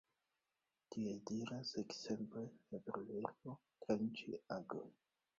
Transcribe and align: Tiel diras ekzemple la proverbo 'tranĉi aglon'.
Tiel 0.93 1.17
diras 1.31 1.73
ekzemple 1.81 2.45
la 2.71 2.79
proverbo 2.87 3.53
'tranĉi 3.83 4.39
aglon'. 4.57 4.97